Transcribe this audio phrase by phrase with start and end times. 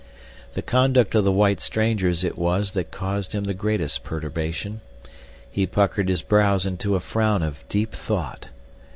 [0.53, 4.81] The conduct of the white strangers it was that caused him the greatest perturbation.
[5.51, 8.49] He puckered his brows into a frown of deep thought.